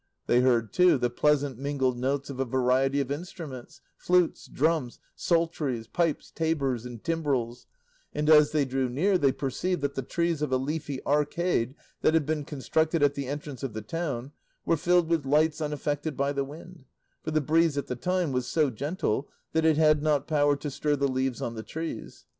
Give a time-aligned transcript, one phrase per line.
[0.25, 5.85] They heard, too, the pleasant mingled notes of a variety of instruments, flutes, drums, psalteries,
[5.85, 7.67] pipes, tabors, and timbrels,
[8.11, 12.15] and as they drew near they perceived that the trees of a leafy arcade that
[12.15, 14.31] had been constructed at the entrance of the town
[14.65, 16.85] were filled with lights unaffected by the wind,
[17.21, 20.71] for the breeze at the time was so gentle that it had not power to
[20.71, 22.25] stir the leaves on the trees.